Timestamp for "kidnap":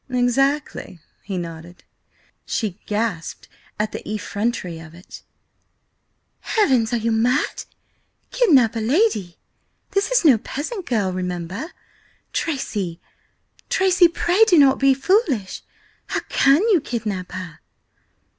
8.31-8.75, 16.81-17.33